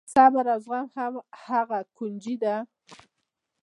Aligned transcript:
صبر 0.13 0.45
او 0.53 0.59
زغم 0.65 1.13
هغه 1.45 1.79
کونجي 1.97 2.35
ده. 2.43 2.55